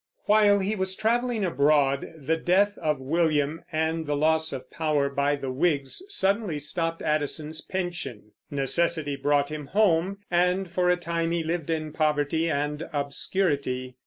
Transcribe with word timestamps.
While 0.25 0.57
he 0.57 0.75
was 0.75 0.95
traveling 0.95 1.45
abroad, 1.45 2.11
the 2.17 2.35
death 2.35 2.75
of 2.79 2.99
William 2.99 3.63
and 3.71 4.07
the 4.07 4.15
loss 4.15 4.51
of 4.51 4.71
power 4.71 5.09
by 5.09 5.35
the 5.35 5.51
Whigs 5.51 6.01
suddenly 6.09 6.57
stopped 6.57 7.03
Addison's 7.03 7.61
pension; 7.61 8.31
necessity 8.49 9.15
brought 9.15 9.49
him 9.49 9.67
home, 9.67 10.17
and 10.31 10.71
for 10.71 10.89
a 10.89 10.97
time 10.97 11.29
he 11.29 11.43
lived 11.43 11.69
in 11.69 11.93
poverty 11.93 12.49
and 12.49 12.89
obscurity. 12.91 13.95